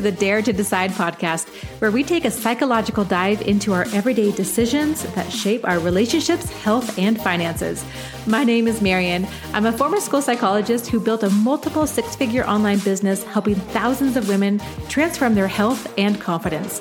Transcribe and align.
the 0.00 0.12
Dare 0.12 0.42
to 0.42 0.52
Decide 0.52 0.90
podcast, 0.90 1.48
where 1.80 1.90
we 1.90 2.02
take 2.02 2.24
a 2.24 2.30
psychological 2.30 3.04
dive 3.04 3.42
into 3.42 3.72
our 3.72 3.86
everyday 3.92 4.32
decisions 4.32 5.02
that 5.14 5.32
shape 5.32 5.66
our 5.66 5.78
relationships, 5.78 6.50
health, 6.62 6.98
and 6.98 7.20
finances. 7.20 7.84
My 8.26 8.44
name 8.44 8.66
is 8.66 8.80
Marian. 8.80 9.26
I'm 9.52 9.66
a 9.66 9.72
former 9.72 10.00
school 10.00 10.22
psychologist 10.22 10.88
who 10.88 11.00
built 11.00 11.22
a 11.22 11.30
multiple 11.30 11.86
six 11.86 12.16
figure 12.16 12.46
online 12.46 12.78
business 12.78 13.24
helping 13.24 13.56
thousands 13.56 14.16
of 14.16 14.28
women 14.28 14.60
transform 14.88 15.34
their 15.34 15.48
health 15.48 15.92
and 15.98 16.20
confidence. 16.20 16.80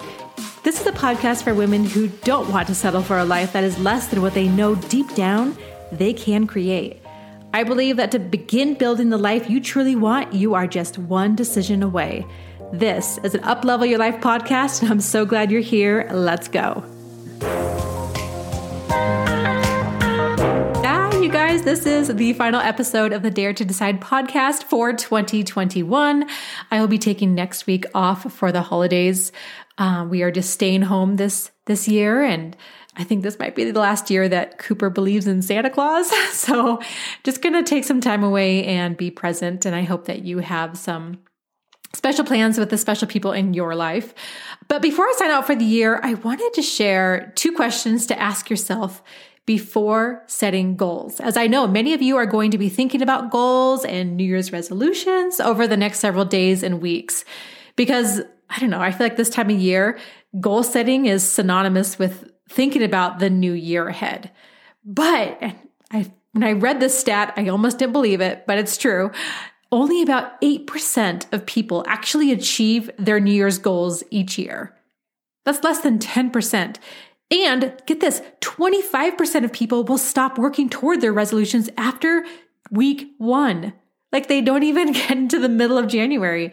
This 0.63 0.81
is 0.81 0.87
a 0.87 0.91
podcast 0.91 1.43
for 1.43 1.53
women 1.53 1.83
who 1.83 2.07
don't 2.07 2.49
want 2.51 2.67
to 2.67 2.75
settle 2.75 3.01
for 3.01 3.17
a 3.17 3.25
life 3.25 3.53
that 3.53 3.63
is 3.63 3.79
less 3.79 4.07
than 4.07 4.21
what 4.21 4.33
they 4.33 4.47
know 4.47 4.75
deep 4.75 5.13
down 5.15 5.57
they 5.91 6.13
can 6.13 6.47
create. 6.47 7.01
I 7.51 7.63
believe 7.63 7.97
that 7.97 8.11
to 8.11 8.19
begin 8.19 8.75
building 8.75 9.09
the 9.09 9.17
life 9.17 9.49
you 9.49 9.59
truly 9.59 9.95
want, 9.95 10.33
you 10.33 10.53
are 10.53 10.67
just 10.67 10.99
one 10.99 11.35
decision 11.35 11.81
away. 11.81 12.27
This 12.71 13.17
is 13.23 13.33
an 13.33 13.41
Uplevel 13.41 13.89
Your 13.89 13.97
Life 13.97 14.21
podcast, 14.21 14.83
and 14.83 14.91
I'm 14.91 14.99
so 14.99 15.25
glad 15.25 15.49
you're 15.49 15.59
here. 15.59 16.07
Let's 16.13 16.47
go. 16.47 16.83
Ah, 20.85 21.11
you 21.19 21.29
guys, 21.29 21.63
this 21.63 21.87
is 21.87 22.09
the 22.09 22.33
final 22.33 22.61
episode 22.61 23.11
of 23.11 23.23
the 23.23 23.31
Dare 23.31 23.53
to 23.53 23.65
Decide 23.65 23.99
podcast 23.99 24.65
for 24.65 24.93
2021. 24.93 26.29
I 26.69 26.79
will 26.79 26.87
be 26.87 26.99
taking 26.99 27.33
next 27.33 27.65
week 27.65 27.85
off 27.95 28.31
for 28.31 28.51
the 28.51 28.61
holidays. 28.61 29.31
Uh, 29.79 30.05
we 30.07 30.21
are 30.21 30.29
just 30.29 30.51
staying 30.51 30.83
home 30.83 31.15
this 31.15 31.49
this 31.65 31.87
year, 31.87 32.21
and 32.21 32.55
I 32.95 33.03
think 33.03 33.23
this 33.23 33.39
might 33.39 33.55
be 33.55 33.71
the 33.71 33.79
last 33.79 34.11
year 34.11 34.29
that 34.29 34.59
Cooper 34.59 34.91
believes 34.91 35.25
in 35.25 35.41
Santa 35.41 35.71
Claus. 35.71 36.11
So, 36.33 36.79
just 37.23 37.41
going 37.41 37.53
to 37.53 37.63
take 37.63 37.83
some 37.83 37.99
time 37.99 38.23
away 38.23 38.63
and 38.65 38.95
be 38.95 39.09
present. 39.09 39.65
And 39.65 39.75
I 39.75 39.81
hope 39.81 40.05
that 40.05 40.23
you 40.23 40.39
have 40.39 40.77
some 40.77 41.19
special 41.93 42.23
plans 42.23 42.57
with 42.57 42.69
the 42.69 42.77
special 42.77 43.07
people 43.07 43.31
in 43.31 43.53
your 43.53 43.75
life. 43.75 44.13
But 44.67 44.81
before 44.81 45.05
I 45.05 45.13
sign 45.17 45.31
out 45.31 45.47
for 45.47 45.55
the 45.55 45.65
year, 45.65 45.99
I 46.03 46.13
wanted 46.13 46.53
to 46.53 46.61
share 46.61 47.31
two 47.35 47.51
questions 47.51 48.05
to 48.07 48.19
ask 48.19 48.49
yourself 48.49 49.01
before 49.45 50.23
setting 50.27 50.75
goals. 50.75 51.19
As 51.19 51.35
I 51.35 51.47
know, 51.47 51.65
many 51.67 51.93
of 51.95 52.03
you 52.03 52.17
are 52.17 52.27
going 52.27 52.51
to 52.51 52.59
be 52.59 52.69
thinking 52.69 53.01
about 53.01 53.31
goals 53.31 53.83
and 53.83 54.15
New 54.15 54.23
Year's 54.23 54.51
resolutions 54.51 55.39
over 55.39 55.65
the 55.65 55.77
next 55.77 55.99
several 55.99 56.25
days 56.25 56.61
and 56.61 56.81
weeks. 56.81 57.25
Because 57.75 58.21
I 58.49 58.59
don't 58.59 58.69
know, 58.69 58.79
I 58.79 58.91
feel 58.91 59.07
like 59.07 59.17
this 59.17 59.29
time 59.29 59.49
of 59.49 59.57
year, 59.59 59.97
goal 60.39 60.61
setting 60.61 61.07
is 61.07 61.23
synonymous 61.23 61.97
with 61.97 62.31
thinking 62.47 62.83
about 62.83 63.17
the 63.17 63.29
new 63.29 63.53
year 63.53 63.87
ahead. 63.87 64.29
But 64.85 65.41
I, 65.91 66.11
when 66.33 66.43
I 66.43 66.51
read 66.51 66.79
this 66.79 66.97
stat, 66.97 67.33
I 67.35 67.47
almost 67.47 67.79
didn't 67.79 67.93
believe 67.93 68.21
it, 68.21 68.45
but 68.45 68.59
it's 68.59 68.77
true. 68.77 69.11
Only 69.71 70.01
about 70.01 70.41
8% 70.41 71.31
of 71.31 71.45
people 71.45 71.83
actually 71.87 72.31
achieve 72.31 72.89
their 72.97 73.19
New 73.19 73.33
Year's 73.33 73.59
goals 73.59 74.03
each 74.09 74.37
year. 74.37 74.75
That's 75.45 75.63
less 75.63 75.81
than 75.81 75.99
10%. 75.99 76.77
And 77.31 77.73
get 77.85 77.99
this 77.99 78.21
25% 78.41 79.43
of 79.43 79.53
people 79.53 79.83
will 79.83 79.99
stop 79.99 80.37
working 80.37 80.69
toward 80.69 81.01
their 81.01 81.13
resolutions 81.13 81.69
after 81.77 82.25
week 82.71 83.11
one. 83.17 83.73
Like 84.11 84.27
they 84.27 84.41
don't 84.41 84.63
even 84.63 84.91
get 84.93 85.11
into 85.11 85.39
the 85.39 85.49
middle 85.49 85.77
of 85.77 85.87
January. 85.87 86.51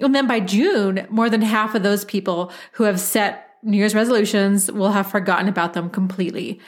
And 0.00 0.14
then 0.14 0.26
by 0.26 0.40
June, 0.40 1.06
more 1.10 1.30
than 1.30 1.42
half 1.42 1.74
of 1.74 1.82
those 1.82 2.04
people 2.04 2.52
who 2.72 2.84
have 2.84 3.00
set 3.00 3.50
New 3.62 3.78
Year's 3.78 3.94
resolutions 3.94 4.70
will 4.70 4.92
have 4.92 5.10
forgotten 5.10 5.48
about 5.48 5.72
them 5.72 5.90
completely. 5.90 6.60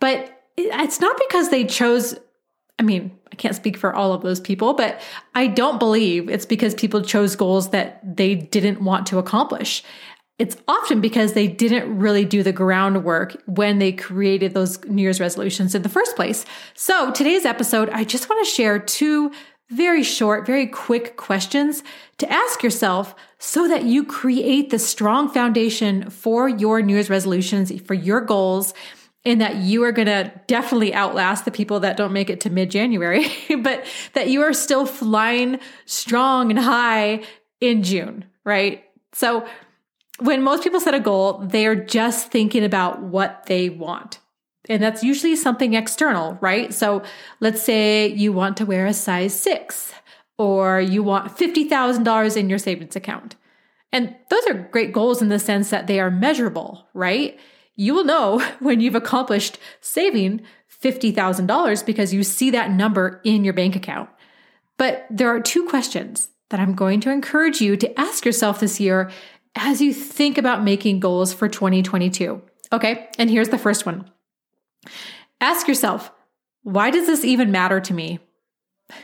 But 0.00 0.42
it's 0.56 1.00
not 1.00 1.18
because 1.18 1.50
they 1.50 1.64
chose, 1.64 2.18
I 2.78 2.82
mean, 2.82 3.16
I 3.32 3.36
can't 3.36 3.54
speak 3.54 3.76
for 3.76 3.94
all 3.94 4.12
of 4.12 4.22
those 4.22 4.40
people, 4.40 4.74
but 4.74 5.00
I 5.34 5.46
don't 5.46 5.78
believe 5.78 6.28
it's 6.28 6.46
because 6.46 6.74
people 6.74 7.02
chose 7.02 7.36
goals 7.36 7.70
that 7.70 8.16
they 8.16 8.34
didn't 8.34 8.82
want 8.82 9.06
to 9.08 9.18
accomplish. 9.18 9.84
It's 10.38 10.56
often 10.66 11.00
because 11.00 11.34
they 11.34 11.46
didn't 11.46 11.96
really 11.96 12.24
do 12.24 12.42
the 12.42 12.52
groundwork 12.52 13.40
when 13.46 13.78
they 13.78 13.92
created 13.92 14.52
those 14.52 14.84
New 14.86 15.02
Year's 15.02 15.20
resolutions 15.20 15.76
in 15.76 15.82
the 15.82 15.88
first 15.88 16.16
place. 16.16 16.44
So, 16.74 17.12
today's 17.12 17.44
episode, 17.44 17.88
I 17.90 18.02
just 18.02 18.28
want 18.28 18.44
to 18.44 18.52
share 18.52 18.80
two 18.80 19.30
very 19.70 20.02
short, 20.02 20.44
very 20.44 20.66
quick 20.66 21.16
questions 21.16 21.84
to 22.18 22.30
ask 22.30 22.62
yourself 22.62 23.14
so 23.38 23.68
that 23.68 23.84
you 23.84 24.04
create 24.04 24.70
the 24.70 24.78
strong 24.78 25.28
foundation 25.28 26.10
for 26.10 26.48
your 26.48 26.82
New 26.82 26.94
Year's 26.94 27.10
resolutions, 27.10 27.72
for 27.82 27.94
your 27.94 28.20
goals, 28.20 28.74
and 29.24 29.40
that 29.40 29.56
you 29.56 29.82
are 29.84 29.92
going 29.92 30.06
to 30.06 30.32
definitely 30.46 30.94
outlast 30.94 31.44
the 31.44 31.50
people 31.50 31.80
that 31.80 31.96
don't 31.96 32.12
make 32.12 32.30
it 32.30 32.40
to 32.42 32.50
mid 32.50 32.70
January, 32.70 33.26
but 33.58 33.84
that 34.12 34.28
you 34.28 34.42
are 34.42 34.52
still 34.52 34.86
flying 34.86 35.58
strong 35.86 36.50
and 36.50 36.58
high 36.58 37.22
in 37.60 37.82
June, 37.82 38.24
right? 38.44 38.84
So, 39.12 39.46
when 40.20 40.42
most 40.42 40.62
people 40.62 40.78
set 40.78 40.94
a 40.94 41.00
goal, 41.00 41.38
they 41.38 41.66
are 41.66 41.74
just 41.74 42.30
thinking 42.30 42.62
about 42.62 43.02
what 43.02 43.46
they 43.46 43.68
want. 43.68 44.20
And 44.68 44.82
that's 44.82 45.02
usually 45.02 45.36
something 45.36 45.74
external, 45.74 46.38
right? 46.40 46.72
So 46.72 47.02
let's 47.40 47.62
say 47.62 48.08
you 48.08 48.32
want 48.32 48.56
to 48.58 48.66
wear 48.66 48.86
a 48.86 48.94
size 48.94 49.38
six 49.38 49.92
or 50.38 50.80
you 50.80 51.02
want 51.02 51.36
$50,000 51.36 52.36
in 52.36 52.48
your 52.48 52.58
savings 52.58 52.96
account. 52.96 53.36
And 53.92 54.14
those 54.30 54.46
are 54.46 54.54
great 54.54 54.92
goals 54.92 55.20
in 55.20 55.28
the 55.28 55.38
sense 55.38 55.70
that 55.70 55.86
they 55.86 56.00
are 56.00 56.10
measurable, 56.10 56.88
right? 56.94 57.38
You 57.76 57.94
will 57.94 58.04
know 58.04 58.40
when 58.60 58.80
you've 58.80 58.94
accomplished 58.94 59.58
saving 59.80 60.42
$50,000 60.82 61.86
because 61.86 62.12
you 62.12 62.22
see 62.22 62.50
that 62.50 62.70
number 62.70 63.20
in 63.24 63.44
your 63.44 63.54
bank 63.54 63.74
account. 63.76 64.10
But 64.76 65.06
there 65.10 65.28
are 65.28 65.40
two 65.40 65.66
questions 65.66 66.28
that 66.50 66.60
I'm 66.60 66.74
going 66.74 67.00
to 67.00 67.10
encourage 67.10 67.60
you 67.60 67.76
to 67.76 68.00
ask 68.00 68.24
yourself 68.24 68.60
this 68.60 68.80
year 68.80 69.10
as 69.54 69.80
you 69.80 69.94
think 69.94 70.36
about 70.36 70.64
making 70.64 71.00
goals 71.00 71.32
for 71.32 71.48
2022. 71.48 72.42
Okay, 72.72 73.08
and 73.18 73.30
here's 73.30 73.50
the 73.50 73.58
first 73.58 73.86
one 73.86 74.10
Ask 75.40 75.68
yourself, 75.68 76.10
why 76.62 76.90
does 76.90 77.06
this 77.06 77.24
even 77.24 77.50
matter 77.50 77.80
to 77.80 77.94
me? 77.94 78.18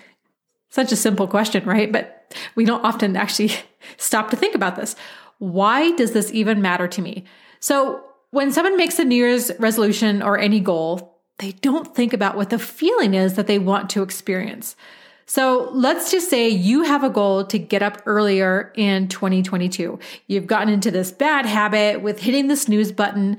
Such 0.70 0.92
a 0.92 0.97
simple 0.97 1.28
question, 1.28 1.64
right? 1.64 1.91
But 1.91 2.34
we 2.54 2.64
don't 2.64 2.84
often 2.84 3.16
actually 3.16 3.52
stop 3.97 4.31
to 4.31 4.37
think 4.37 4.54
about 4.54 4.76
this. 4.76 4.97
Why 5.38 5.92
does 5.92 6.12
this 6.12 6.32
even 6.32 6.60
matter 6.60 6.88
to 6.88 7.00
me? 7.00 7.25
So, 7.60 8.04
when 8.30 8.52
someone 8.52 8.76
makes 8.76 8.98
a 8.98 9.04
New 9.04 9.16
Year's 9.16 9.50
resolution 9.58 10.22
or 10.22 10.38
any 10.38 10.60
goal, 10.60 11.18
they 11.38 11.52
don't 11.52 11.94
think 11.94 12.12
about 12.12 12.36
what 12.36 12.50
the 12.50 12.58
feeling 12.58 13.14
is 13.14 13.34
that 13.34 13.46
they 13.46 13.58
want 13.58 13.91
to 13.91 14.02
experience. 14.02 14.76
So 15.26 15.70
let's 15.72 16.10
just 16.10 16.28
say 16.28 16.48
you 16.48 16.82
have 16.82 17.04
a 17.04 17.10
goal 17.10 17.44
to 17.46 17.58
get 17.58 17.82
up 17.82 18.02
earlier 18.04 18.72
in 18.74 19.08
2022. 19.08 19.98
You've 20.26 20.46
gotten 20.46 20.69
into 20.69 20.90
this 20.90 21.12
bad 21.12 21.46
habit 21.46 22.02
with 22.02 22.20
hitting 22.20 22.48
the 22.48 22.56
snooze 22.56 22.90
button 22.90 23.38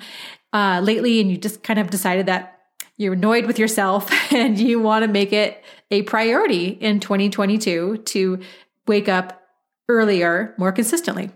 uh, 0.54 0.80
lately, 0.82 1.20
and 1.20 1.30
you 1.30 1.38
just 1.38 1.64
kind 1.64 1.80
of 1.80 1.90
decided 1.90 2.28
that 2.28 2.60
you're 2.98 3.14
annoyed 3.14 3.46
with 3.46 3.60
yourself 3.60 4.10
and 4.34 4.58
you 4.58 4.80
want 4.80 5.04
to 5.04 5.12
make 5.12 5.34
it 5.34 5.64
a 5.92 6.04
priority 6.04 6.68
in 6.68 7.00
2022 7.00 7.98
to 7.98 8.40
wake 8.88 9.10
up 9.10 9.42
earlier 9.90 10.56
more 10.58 10.72
consistently. 10.72 11.30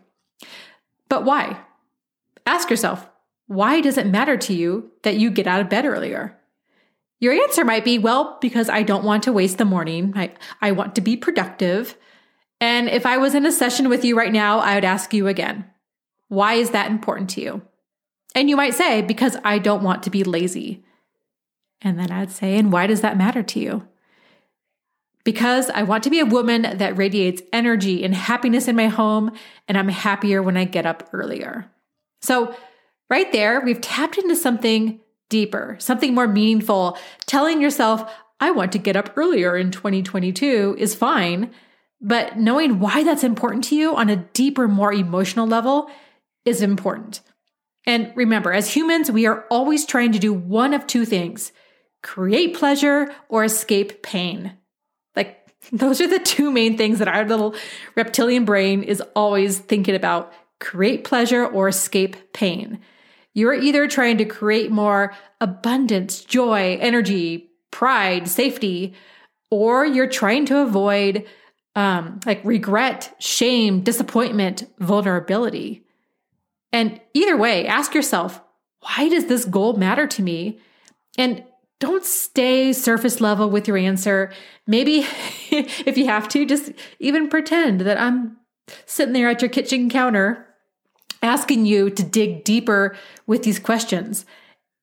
But 1.09 1.25
why? 1.25 1.59
Ask 2.45 2.69
yourself, 2.69 3.05
why 3.47 3.81
does 3.81 3.97
it 3.97 4.07
matter 4.07 4.37
to 4.37 4.53
you 4.53 4.91
that 5.03 5.17
you 5.17 5.29
get 5.29 5.47
out 5.47 5.61
of 5.61 5.69
bed 5.69 5.85
earlier? 5.85 6.37
Your 7.19 7.33
answer 7.33 7.63
might 7.63 7.85
be, 7.85 7.97
well, 7.97 8.37
because 8.41 8.69
I 8.69 8.83
don't 8.83 9.03
want 9.03 9.23
to 9.23 9.33
waste 9.33 9.57
the 9.57 9.65
morning. 9.65 10.13
I, 10.15 10.33
I 10.61 10.71
want 10.71 10.95
to 10.95 11.01
be 11.01 11.15
productive. 11.15 11.97
And 12.59 12.89
if 12.89 13.05
I 13.05 13.17
was 13.17 13.35
in 13.35 13.45
a 13.45 13.51
session 13.51 13.89
with 13.89 14.03
you 14.03 14.17
right 14.17 14.33
now, 14.33 14.59
I 14.59 14.75
would 14.75 14.85
ask 14.85 15.13
you 15.13 15.27
again, 15.27 15.65
why 16.27 16.55
is 16.55 16.71
that 16.71 16.89
important 16.89 17.29
to 17.31 17.41
you? 17.41 17.61
And 18.33 18.49
you 18.49 18.57
might 18.57 18.73
say, 18.73 19.01
because 19.01 19.37
I 19.43 19.59
don't 19.59 19.83
want 19.83 20.03
to 20.03 20.09
be 20.09 20.23
lazy. 20.23 20.83
And 21.81 21.97
then 21.99 22.11
I'd 22.11 22.31
say, 22.31 22.57
and 22.57 22.71
why 22.71 22.87
does 22.87 23.01
that 23.01 23.17
matter 23.17 23.43
to 23.43 23.59
you? 23.59 23.87
Because 25.23 25.69
I 25.69 25.83
want 25.83 26.03
to 26.03 26.09
be 26.09 26.19
a 26.19 26.25
woman 26.25 26.77
that 26.77 26.97
radiates 26.97 27.41
energy 27.53 28.03
and 28.03 28.13
happiness 28.13 28.67
in 28.67 28.75
my 28.75 28.87
home, 28.87 29.31
and 29.67 29.77
I'm 29.77 29.89
happier 29.89 30.43
when 30.43 30.57
I 30.57 30.65
get 30.65 30.85
up 30.85 31.09
earlier. 31.13 31.71
So, 32.21 32.55
right 33.09 33.31
there, 33.31 33.61
we've 33.61 33.81
tapped 33.81 34.17
into 34.17 34.35
something 34.35 34.99
deeper, 35.29 35.77
something 35.79 36.13
more 36.13 36.27
meaningful. 36.27 36.97
Telling 37.25 37.61
yourself, 37.61 38.11
I 38.39 38.51
want 38.51 38.71
to 38.73 38.77
get 38.77 38.95
up 38.95 39.11
earlier 39.15 39.55
in 39.57 39.71
2022 39.71 40.75
is 40.77 40.95
fine, 40.95 41.51
but 42.01 42.37
knowing 42.37 42.79
why 42.79 43.03
that's 43.03 43.23
important 43.23 43.63
to 43.65 43.75
you 43.75 43.95
on 43.95 44.09
a 44.09 44.17
deeper, 44.17 44.67
more 44.67 44.93
emotional 44.93 45.47
level 45.47 45.89
is 46.43 46.61
important. 46.61 47.21
And 47.85 48.11
remember, 48.15 48.51
as 48.51 48.73
humans, 48.73 49.11
we 49.11 49.25
are 49.25 49.45
always 49.49 49.85
trying 49.85 50.11
to 50.11 50.19
do 50.19 50.33
one 50.33 50.73
of 50.73 50.87
two 50.87 51.05
things 51.05 51.51
create 52.01 52.55
pleasure 52.55 53.11
or 53.29 53.43
escape 53.43 54.03
pain. 54.03 54.51
Like, 55.15 55.39
those 55.71 55.99
are 56.01 56.07
the 56.07 56.19
two 56.19 56.51
main 56.51 56.77
things 56.77 56.99
that 56.99 57.07
our 57.07 57.25
little 57.25 57.55
reptilian 57.95 58.45
brain 58.45 58.83
is 58.83 59.01
always 59.15 59.57
thinking 59.57 59.95
about 59.95 60.31
create 60.59 61.03
pleasure 61.03 61.45
or 61.45 61.67
escape 61.67 62.31
pain. 62.31 62.79
You're 63.35 63.53
either 63.53 63.87
trying 63.87 64.17
to 64.17 64.25
create 64.25 64.71
more 64.71 65.13
abundance, 65.41 66.23
joy, 66.23 66.79
energy, 66.81 67.51
pride, 67.69 68.29
safety, 68.29 68.95
or 69.51 69.85
you're 69.85 70.07
trying 70.07 70.45
to 70.47 70.59
avoid 70.59 71.25
um, 71.75 72.21
like 72.25 72.43
regret, 72.45 73.13
shame, 73.19 73.81
disappointment, 73.81 74.63
vulnerability. 74.79 75.85
And 76.71 77.01
either 77.13 77.35
way, 77.35 77.67
ask 77.67 77.93
yourself, 77.93 78.41
why 78.79 79.09
does 79.09 79.25
this 79.25 79.43
goal 79.43 79.73
matter 79.73 80.07
to 80.07 80.21
me? 80.21 80.59
And 81.17 81.43
don't 81.81 82.05
stay 82.05 82.71
surface 82.71 83.19
level 83.19 83.49
with 83.49 83.67
your 83.67 83.77
answer. 83.77 84.31
Maybe 84.65 84.99
if 85.51 85.97
you 85.97 86.05
have 86.05 86.29
to, 86.29 86.45
just 86.45 86.71
even 86.99 87.27
pretend 87.27 87.81
that 87.81 87.99
I'm 87.99 88.37
sitting 88.85 89.13
there 89.13 89.29
at 89.29 89.41
your 89.41 89.49
kitchen 89.49 89.89
counter 89.89 90.44
asking 91.21 91.65
you 91.65 91.89
to 91.89 92.03
dig 92.03 92.43
deeper 92.43 92.95
with 93.27 93.43
these 93.43 93.59
questions 93.59 94.25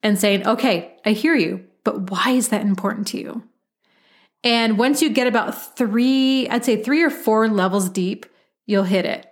and 0.03 0.19
saying, 0.19 0.47
okay, 0.47 0.97
I 1.05 1.13
hear 1.13 1.35
you, 1.35 1.65
but 1.85 2.11
why 2.11 2.31
is 2.31 2.49
that 2.49 2.63
important 2.63 3.07
to 3.09 3.19
you? 3.19 3.43
And 4.45 4.79
once 4.79 5.01
you 5.01 5.11
get 5.11 5.27
about 5.27 5.77
three, 5.77 6.49
I'd 6.49 6.65
say 6.65 6.83
three 6.83 7.03
or 7.03 7.11
four 7.11 7.49
levels 7.49 7.89
deep, 7.89 8.27
you'll 8.67 8.85
hit 8.85 9.05
it. 9.05 9.27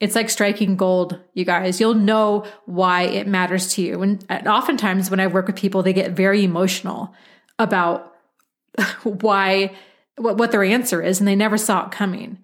It's 0.00 0.14
like 0.14 0.30
striking 0.30 0.76
gold, 0.76 1.18
you 1.34 1.44
guys. 1.44 1.80
You'll 1.80 1.94
know 1.94 2.44
why 2.66 3.02
it 3.02 3.26
matters 3.26 3.74
to 3.74 3.82
you. 3.82 4.02
And, 4.02 4.24
oftentimes, 4.46 5.10
when 5.10 5.20
I 5.20 5.26
work 5.26 5.48
with 5.48 5.56
people, 5.56 5.82
they 5.82 5.92
get 5.92 6.12
very 6.12 6.44
emotional 6.44 7.14
about 7.58 8.14
why, 9.02 9.72
what, 10.16 10.38
what 10.38 10.52
their 10.52 10.62
answer 10.62 11.02
is, 11.02 11.18
and 11.18 11.26
they 11.26 11.34
never 11.34 11.58
saw 11.58 11.86
it 11.86 11.92
coming. 11.92 12.38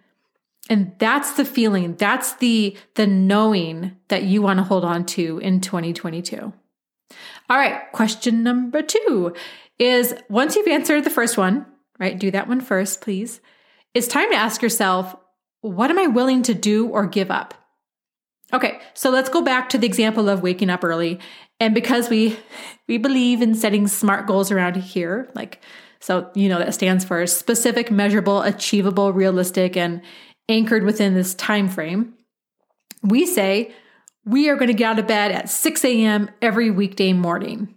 And 0.70 0.94
that's 0.98 1.32
the 1.32 1.44
feeling, 1.44 1.94
that's 1.96 2.34
the 2.36 2.76
the 2.94 3.06
knowing 3.06 3.96
that 4.08 4.22
you 4.22 4.40
want 4.40 4.58
to 4.58 4.64
hold 4.64 4.84
on 4.84 5.04
to 5.06 5.38
in 5.38 5.60
2022. 5.60 6.52
All 7.50 7.56
right, 7.58 7.92
question 7.92 8.42
number 8.42 8.80
2 8.80 9.34
is 9.78 10.14
once 10.30 10.56
you've 10.56 10.68
answered 10.68 11.04
the 11.04 11.10
first 11.10 11.36
one, 11.36 11.66
right? 11.98 12.18
Do 12.18 12.30
that 12.30 12.48
one 12.48 12.60
first, 12.60 13.02
please. 13.02 13.40
It's 13.92 14.08
time 14.08 14.30
to 14.30 14.36
ask 14.36 14.62
yourself, 14.62 15.14
what 15.60 15.90
am 15.90 15.98
I 15.98 16.06
willing 16.06 16.42
to 16.44 16.54
do 16.54 16.88
or 16.88 17.06
give 17.06 17.30
up? 17.30 17.54
Okay, 18.52 18.80
so 18.94 19.10
let's 19.10 19.28
go 19.28 19.42
back 19.42 19.68
to 19.70 19.78
the 19.78 19.86
example 19.86 20.28
of 20.28 20.42
waking 20.42 20.70
up 20.70 20.84
early. 20.84 21.18
And 21.60 21.74
because 21.74 22.08
we 22.08 22.38
we 22.88 22.98
believe 22.98 23.42
in 23.42 23.54
setting 23.54 23.86
smart 23.86 24.26
goals 24.26 24.50
around 24.50 24.76
here, 24.76 25.30
like 25.34 25.60
so 26.00 26.30
you 26.34 26.48
know 26.48 26.58
that 26.58 26.74
stands 26.74 27.04
for 27.04 27.26
specific, 27.26 27.90
measurable, 27.90 28.42
achievable, 28.42 29.12
realistic 29.12 29.76
and 29.76 30.02
anchored 30.48 30.84
within 30.84 31.14
this 31.14 31.34
time 31.34 31.68
frame. 31.68 32.14
We 33.02 33.26
say 33.26 33.72
we 34.24 34.48
are 34.48 34.56
going 34.56 34.68
to 34.68 34.74
get 34.74 34.92
out 34.92 34.98
of 34.98 35.06
bed 35.06 35.32
at 35.32 35.48
6 35.48 35.84
a.m. 35.84 36.30
every 36.40 36.70
weekday 36.70 37.12
morning, 37.12 37.74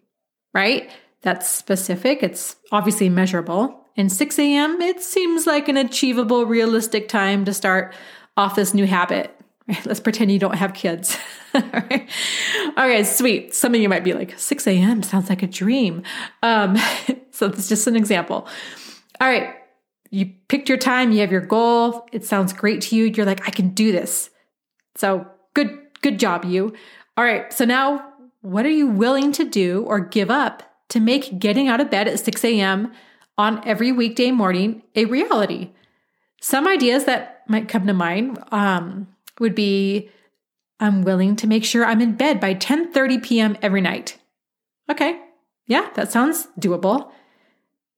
right? 0.54 0.90
That's 1.22 1.50
specific. 1.50 2.24
It's 2.24 2.56
obviously 2.72 3.10
measurable. 3.10 3.86
And 3.98 4.12
6 4.12 4.40
a.m., 4.40 4.80
it 4.82 5.02
seems 5.02 5.48
like 5.48 5.68
an 5.68 5.78
achievable, 5.78 6.46
realistic 6.46 7.08
time 7.08 7.46
to 7.46 7.54
start 7.54 7.96
off 8.38 8.56
this 8.56 8.74
new 8.74 8.86
habit. 8.86 9.34
Let's 9.86 10.00
pretend 10.00 10.32
you 10.32 10.40
don't 10.40 10.56
have 10.56 10.74
kids. 10.74 11.18
All 11.54 11.62
right. 11.74 12.10
Okay, 12.78 13.04
sweet. 13.04 13.54
Some 13.56 13.74
of 13.74 13.82
you 13.82 13.90
might 13.90 14.04
be 14.04 14.14
like, 14.14 14.38
6 14.38 14.68
a.m. 14.68 15.04
sounds 15.04 15.30
like 15.30 15.44
a 15.44 15.48
dream. 15.48 16.04
Um, 16.44 16.78
so 17.32 17.48
it's 17.48 17.68
just 17.68 17.88
an 17.88 17.96
example. 17.96 18.48
All 19.20 19.28
right. 19.28 19.56
You 20.10 20.32
picked 20.48 20.70
your 20.70 20.78
time, 20.78 21.12
you 21.12 21.20
have 21.20 21.32
your 21.32 21.42
goal. 21.42 22.08
It 22.12 22.26
sounds 22.26 22.54
great 22.54 22.82
to 22.84 22.96
you. 22.96 23.06
You're 23.06 23.26
like, 23.26 23.48
I 23.48 23.52
can 23.52 23.70
do 23.70 23.92
this. 23.92 24.30
So 24.96 25.28
good, 25.54 25.78
good 26.02 26.20
job, 26.20 26.46
you. 26.46 26.74
All 27.18 27.24
right. 27.24 27.52
So 27.52 27.66
now 27.66 28.14
what 28.42 28.66
are 28.66 28.70
you 28.70 28.88
willing 28.88 29.32
to 29.34 29.44
do 29.44 29.84
or 29.84 30.00
give 30.00 30.30
up 30.30 30.64
to 30.90 31.00
make 31.00 31.40
getting 31.40 31.68
out 31.68 31.82
of 31.82 31.90
bed 31.90 32.08
at 32.08 32.20
6 32.20 32.44
a.m. 32.46 32.94
on 33.38 33.66
every 33.68 33.92
weekday 33.92 34.32
morning 34.32 34.84
a 34.96 35.06
reality? 35.06 35.72
Some 36.42 36.68
ideas 36.68 37.06
that 37.06 37.44
might 37.48 37.68
come 37.68 37.88
to 37.88 37.94
mind 37.94 38.42
um, 38.52 39.08
would 39.40 39.56
be 39.56 40.10
I'm 40.80 41.02
willing 41.02 41.36
to 41.38 41.48
make 41.48 41.66
sure 41.66 41.86
I'm 41.86 42.02
in 42.02 42.14
bed 42.16 42.40
by 42.40 42.54
10:30 42.54 43.24
p.m. 43.24 43.58
every 43.62 43.82
night. 43.82 44.18
Okay. 44.90 45.20
Yeah, 45.66 45.90
that 45.96 46.12
sounds 46.12 46.48
doable. 46.60 47.12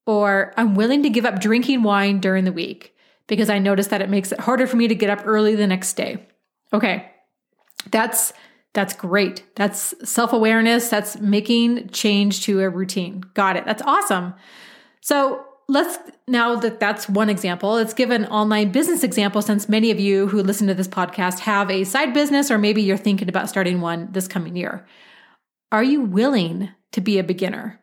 Or 0.10 0.56
I'm 0.58 0.74
willing 0.74 1.04
to 1.04 1.10
give 1.12 1.24
up 1.24 1.40
drinking 1.40 1.84
wine 1.84 2.20
during 2.20 2.44
the 2.44 2.52
week 2.52 2.96
because 3.28 3.48
I 3.48 3.60
notice 3.60 3.86
that 3.90 4.02
it 4.02 4.10
makes 4.10 4.32
it 4.32 4.40
harder 4.40 4.66
for 4.66 4.76
me 4.76 4.88
to 4.88 4.96
get 4.96 5.12
up 5.12 5.22
early 5.24 5.54
the 5.54 5.68
next 5.68 5.94
day. 5.94 6.26
Okay. 6.74 7.12
That's 7.92 8.34
that's 8.74 8.96
great. 8.96 9.44
That's 9.56 9.94
self-awareness, 10.10 10.90
that's 10.90 11.20
making 11.20 11.90
change 11.90 12.42
to 12.46 12.60
a 12.62 12.70
routine. 12.70 13.22
Got 13.36 13.56
it. 13.56 13.66
That's 13.66 13.84
awesome. 13.84 14.34
So, 15.02 15.46
let's 15.68 16.00
now 16.28 16.56
that 16.56 16.80
that's 16.80 17.08
one 17.08 17.30
example, 17.30 17.74
let's 17.74 17.94
give 17.94 18.10
an 18.10 18.26
online 18.26 18.72
business 18.72 19.04
example 19.04 19.44
since 19.44 19.70
many 19.70 19.92
of 19.92 20.00
you 20.00 20.26
who 20.26 20.42
listen 20.42 20.66
to 20.70 20.74
this 20.74 20.88
podcast 20.88 21.38
have 21.42 21.70
a 21.70 21.84
side 21.84 22.16
business 22.16 22.50
or 22.50 22.58
maybe 22.58 22.82
you're 22.82 22.98
thinking 22.98 23.30
about 23.30 23.48
starting 23.48 23.80
one 23.80 24.12
this 24.12 24.28
coming 24.28 24.56
year. 24.56 24.88
Are 25.72 25.84
you 25.84 26.02
willing 26.02 26.70
to 26.94 27.00
be 27.00 27.20
a 27.20 27.24
beginner? 27.24 27.80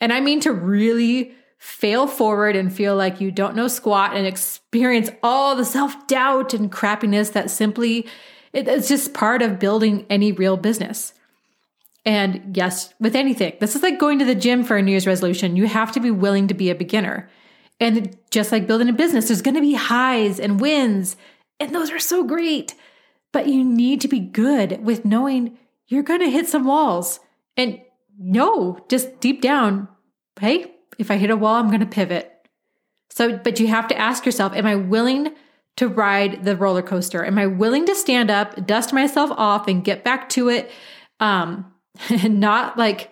And 0.00 0.10
I 0.10 0.20
mean 0.20 0.40
to 0.40 0.52
really 0.54 1.34
fail 1.60 2.06
forward 2.06 2.56
and 2.56 2.72
feel 2.72 2.96
like 2.96 3.20
you 3.20 3.30
don't 3.30 3.54
know 3.54 3.68
squat 3.68 4.16
and 4.16 4.26
experience 4.26 5.10
all 5.22 5.54
the 5.54 5.64
self 5.64 6.06
doubt 6.08 6.54
and 6.54 6.72
crappiness 6.72 7.32
that 7.32 7.50
simply 7.50 8.08
it's 8.52 8.88
just 8.88 9.14
part 9.14 9.42
of 9.42 9.60
building 9.60 10.06
any 10.10 10.32
real 10.32 10.56
business. 10.56 11.12
And 12.04 12.56
yes, 12.56 12.92
with 12.98 13.14
anything, 13.14 13.56
this 13.60 13.76
is 13.76 13.82
like 13.82 14.00
going 14.00 14.18
to 14.18 14.24
the 14.24 14.34
gym 14.34 14.64
for 14.64 14.78
a 14.78 14.82
New 14.82 14.90
Year's 14.90 15.06
resolution. 15.06 15.54
You 15.54 15.66
have 15.66 15.92
to 15.92 16.00
be 16.00 16.10
willing 16.10 16.48
to 16.48 16.54
be 16.54 16.70
a 16.70 16.74
beginner. 16.74 17.28
And 17.78 18.16
just 18.30 18.52
like 18.52 18.66
building 18.66 18.88
a 18.88 18.94
business, 18.94 19.28
there's 19.28 19.42
going 19.42 19.54
to 19.54 19.60
be 19.60 19.74
highs 19.74 20.40
and 20.40 20.60
wins, 20.60 21.16
and 21.60 21.74
those 21.74 21.90
are 21.90 21.98
so 21.98 22.24
great. 22.24 22.74
But 23.32 23.46
you 23.46 23.62
need 23.62 24.00
to 24.00 24.08
be 24.08 24.18
good 24.18 24.82
with 24.82 25.04
knowing 25.04 25.58
you're 25.86 26.02
going 26.02 26.20
to 26.20 26.30
hit 26.30 26.48
some 26.48 26.64
walls. 26.64 27.20
And 27.56 27.80
no, 28.18 28.84
just 28.88 29.20
deep 29.20 29.40
down, 29.40 29.88
hey, 30.40 30.74
if 31.00 31.10
I 31.10 31.16
hit 31.16 31.30
a 31.30 31.36
wall, 31.36 31.56
I'm 31.56 31.68
going 31.68 31.80
to 31.80 31.86
pivot. 31.86 32.30
So, 33.10 33.36
but 33.38 33.58
you 33.58 33.66
have 33.68 33.88
to 33.88 33.98
ask 33.98 34.24
yourself, 34.24 34.54
am 34.54 34.66
I 34.66 34.76
willing 34.76 35.34
to 35.76 35.88
ride 35.88 36.44
the 36.44 36.56
roller 36.56 36.82
coaster? 36.82 37.24
Am 37.24 37.38
I 37.38 37.46
willing 37.46 37.86
to 37.86 37.94
stand 37.94 38.30
up, 38.30 38.66
dust 38.66 38.92
myself 38.92 39.30
off, 39.32 39.66
and 39.66 39.82
get 39.82 40.04
back 40.04 40.28
to 40.30 40.48
it? 40.48 40.70
Um, 41.18 41.72
and 42.10 42.38
not 42.38 42.78
like 42.78 43.10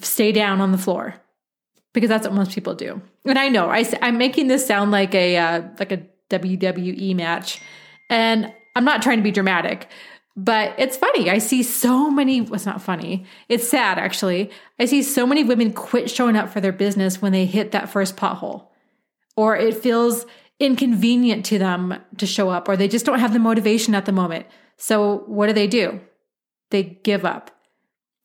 stay 0.00 0.32
down 0.32 0.60
on 0.60 0.72
the 0.72 0.78
floor 0.78 1.14
because 1.92 2.08
that's 2.08 2.26
what 2.26 2.34
most 2.34 2.52
people 2.52 2.74
do. 2.74 3.00
And 3.24 3.38
I 3.38 3.48
know 3.48 3.70
I, 3.70 3.84
I'm 4.02 4.18
making 4.18 4.48
this 4.48 4.66
sound 4.66 4.90
like 4.90 5.14
a 5.14 5.36
uh, 5.36 5.62
like 5.78 5.92
a 5.92 6.06
WWE 6.30 7.16
match, 7.16 7.60
and 8.10 8.52
I'm 8.76 8.84
not 8.84 9.02
trying 9.02 9.18
to 9.18 9.22
be 9.22 9.32
dramatic, 9.32 9.88
but 10.36 10.74
it's 10.76 10.98
funny. 10.98 11.30
I 11.30 11.38
see 11.38 11.62
so 11.62 12.10
many, 12.10 12.42
well, 12.42 12.54
it's 12.54 12.66
not 12.66 12.82
funny. 12.82 13.24
It's 13.48 13.66
sad, 13.66 13.98
actually. 13.98 14.50
I 14.78 14.84
see 14.84 15.02
so 15.02 15.26
many 15.26 15.42
women 15.42 15.72
quit 15.72 16.10
showing 16.10 16.36
up 16.36 16.50
for 16.50 16.60
their 16.60 16.72
business 16.72 17.22
when 17.22 17.32
they 17.32 17.46
hit 17.46 17.72
that 17.72 17.88
first 17.88 18.16
pothole, 18.16 18.66
or 19.34 19.56
it 19.56 19.74
feels 19.74 20.26
inconvenient 20.60 21.46
to 21.46 21.58
them 21.58 21.98
to 22.18 22.26
show 22.26 22.50
up, 22.50 22.68
or 22.68 22.76
they 22.76 22.86
just 22.86 23.06
don't 23.06 23.18
have 23.18 23.32
the 23.32 23.38
motivation 23.38 23.94
at 23.94 24.04
the 24.04 24.12
moment. 24.12 24.46
So, 24.76 25.24
what 25.26 25.46
do 25.46 25.54
they 25.54 25.66
do? 25.66 26.00
They 26.70 26.82
give 26.82 27.24
up. 27.24 27.50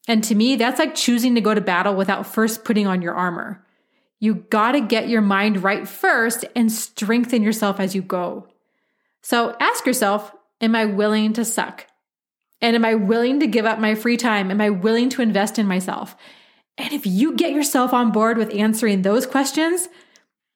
And 0.08 0.22
to 0.26 0.36
me, 0.36 0.58
that's 0.58 0.80
like 0.80 0.96
choosing 0.96 1.36
to 1.36 1.42
go 1.42 1.54
to 1.54 1.62
battle 1.62 1.96
without 1.96 2.28
first 2.28 2.66
putting 2.66 2.88
on 2.88 3.02
your 3.02 3.14
armor. 3.14 3.66
You 4.20 4.36
got 4.36 4.74
to 4.74 4.82
get 4.82 5.08
your 5.08 5.22
mind 5.22 5.64
right 5.64 5.88
first 5.88 6.44
and 6.56 6.72
strengthen 6.72 7.42
yourself 7.42 7.80
as 7.80 7.96
you 7.96 8.02
go. 8.02 8.48
So 9.22 9.56
ask 9.60 9.86
yourself, 9.86 10.34
am 10.60 10.76
I 10.76 10.86
willing 10.86 11.34
to 11.34 11.46
suck? 11.46 11.88
And 12.62 12.76
am 12.76 12.86
I 12.86 12.96
willing 12.96 13.40
to 13.40 13.48
give 13.48 13.66
up 13.66 13.80
my 13.80 13.96
free 13.96 14.18
time? 14.18 14.52
Am 14.52 14.62
I 14.62 14.70
willing 14.70 15.10
to 15.10 15.22
invest 15.22 15.58
in 15.58 15.68
myself? 15.68 16.16
And 16.78 16.94
if 16.94 17.06
you 17.06 17.36
get 17.36 17.54
yourself 17.54 17.94
on 17.94 18.12
board 18.12 18.38
with 18.38 18.54
answering 18.54 19.02
those 19.02 19.26
questions 19.26 19.88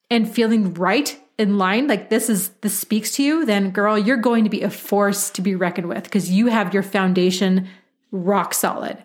and 0.10 0.30
feeling 0.30 0.74
right 0.76 1.20
in 1.38 1.58
line, 1.58 1.88
like 1.88 2.10
this 2.10 2.30
is 2.30 2.50
this 2.62 2.78
speaks 2.78 3.12
to 3.16 3.24
you, 3.24 3.46
then 3.46 3.72
girl, 3.72 3.98
you're 3.98 4.18
going 4.18 4.44
to 4.44 4.50
be 4.50 4.62
a 4.62 4.70
force 4.70 5.30
to 5.32 5.42
be 5.42 5.56
reckoned 5.56 5.88
with 5.88 6.04
because 6.04 6.32
you 6.32 6.48
have 6.48 6.74
your 6.74 6.84
foundation 6.84 7.68
rock 8.12 8.54
solid. 8.54 9.04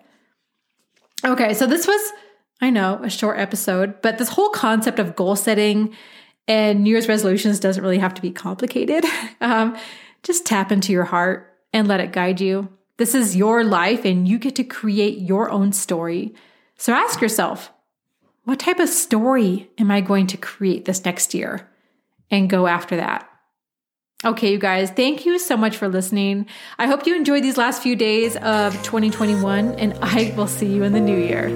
Okay, 1.24 1.52
so 1.54 1.66
this 1.66 1.86
was, 1.86 2.12
I 2.60 2.70
know, 2.70 3.00
a 3.02 3.10
short 3.10 3.38
episode, 3.38 4.00
but 4.02 4.18
this 4.18 4.30
whole 4.30 4.50
concept 4.50 4.98
of 4.98 5.16
goal 5.16 5.36
setting 5.36 5.94
and 6.48 6.82
New 6.82 6.90
Year's 6.90 7.08
resolutions 7.08 7.60
doesn't 7.60 7.82
really 7.82 7.98
have 7.98 8.14
to 8.14 8.22
be 8.22 8.30
complicated. 8.30 9.04
Um, 9.42 9.74
just 10.22 10.44
tap 10.44 10.70
into 10.70 10.92
your 10.92 11.04
heart 11.04 11.56
and 11.72 11.88
let 11.88 11.98
it 12.00 12.12
guide 12.12 12.42
you. 12.42 12.68
This 13.00 13.14
is 13.14 13.34
your 13.34 13.64
life 13.64 14.04
and 14.04 14.28
you 14.28 14.38
get 14.38 14.56
to 14.56 14.62
create 14.62 15.20
your 15.20 15.50
own 15.50 15.72
story. 15.72 16.34
So 16.76 16.92
ask 16.92 17.22
yourself, 17.22 17.72
what 18.44 18.58
type 18.58 18.78
of 18.78 18.90
story 18.90 19.70
am 19.78 19.90
I 19.90 20.02
going 20.02 20.26
to 20.26 20.36
create 20.36 20.84
this 20.84 21.02
next 21.02 21.32
year? 21.32 21.66
And 22.30 22.50
go 22.50 22.66
after 22.66 22.96
that. 22.96 23.26
Okay, 24.22 24.52
you 24.52 24.58
guys, 24.58 24.90
thank 24.90 25.24
you 25.24 25.38
so 25.38 25.56
much 25.56 25.78
for 25.78 25.88
listening. 25.88 26.44
I 26.78 26.88
hope 26.88 27.06
you 27.06 27.16
enjoyed 27.16 27.42
these 27.42 27.56
last 27.56 27.82
few 27.82 27.96
days 27.96 28.36
of 28.36 28.74
2021, 28.82 29.76
and 29.76 29.98
I 30.02 30.34
will 30.36 30.46
see 30.46 30.66
you 30.66 30.82
in 30.82 30.92
the 30.92 31.00
new 31.00 31.16
year. 31.16 31.48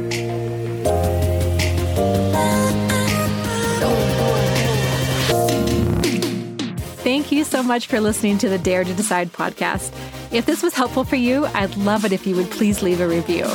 Thank 7.03 7.31
you 7.31 7.45
so 7.45 7.63
much 7.63 7.87
for 7.87 8.01
listening 8.01 8.39
to 8.39 8.49
the 8.49 8.57
Dare 8.57 8.85
to 8.85 8.95
Decide 8.95 9.31
podcast. 9.31 9.93
If 10.35 10.47
this 10.47 10.65
was 10.65 10.75
helpful 10.75 11.05
for 11.05 11.15
you, 11.15 11.47
I'd 11.55 11.77
love 11.77 12.05
it 12.05 12.11
if 12.11 12.27
you 12.27 12.35
would 12.35 12.51
please 12.51 12.83
leave 12.83 13.01
a 13.01 13.07
review. 13.07 13.47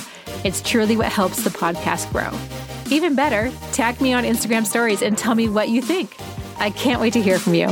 It's 0.46 0.62
truly 0.62 0.96
what 0.96 1.12
helps 1.12 1.44
the 1.44 1.50
podcast 1.50 2.10
grow. 2.10 2.32
Even 2.90 3.16
better, 3.16 3.52
tag 3.74 4.00
me 4.00 4.14
on 4.14 4.24
Instagram 4.24 4.66
stories 4.66 5.02
and 5.02 5.18
tell 5.18 5.36
me 5.36 5.50
what 5.50 5.68
you 5.68 5.82
think. 5.82 6.16
I 6.58 6.70
can't 6.70 7.02
wait 7.02 7.12
to 7.14 7.22
hear 7.22 7.38
from 7.38 7.54
you. 7.54 7.68